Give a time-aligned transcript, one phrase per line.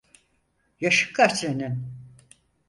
[0.79, 1.85] Yaşın kaç senin?